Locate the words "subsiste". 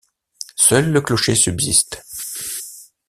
1.35-2.01